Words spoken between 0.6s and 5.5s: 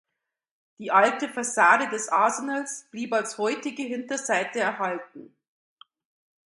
Die alte Fassade des Arsenals blieb als heutige Hinterseite erhalten.